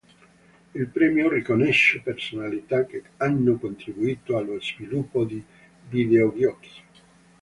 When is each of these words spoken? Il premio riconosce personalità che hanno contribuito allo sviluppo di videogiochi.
Il 0.73 0.87
premio 0.87 1.29
riconosce 1.29 2.01
personalità 2.01 2.85
che 2.87 3.03
hanno 3.17 3.59
contribuito 3.59 4.35
allo 4.35 4.59
sviluppo 4.59 5.23
di 5.25 5.45
videogiochi. 5.89 6.69